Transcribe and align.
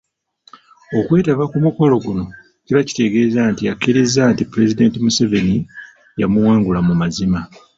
Okwetaba 0.99 1.43
ku 1.51 1.57
mukolo 1.65 1.93
guno 2.05 2.25
kiba 2.65 2.81
kitegeeza 2.87 3.41
nti 3.51 3.63
akkiriza 3.73 4.21
nti 4.33 4.43
Pulezidenti 4.51 4.97
Museveni 5.05 5.57
yamuwangula 6.21 6.79
mu 6.87 6.93
mazima. 7.01 7.39